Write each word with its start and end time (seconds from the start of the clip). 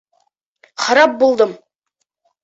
Харап 0.85 1.13
булдым! 1.23 1.53